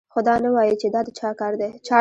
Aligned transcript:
خو 0.13 0.19
دا 0.27 0.35
نه 0.43 0.49
وايي 0.55 0.75
چې 0.81 0.87
دا 0.93 1.01
د 1.05 1.09
چا 1.19 1.29
کار 1.39 1.53
دی 1.59 1.69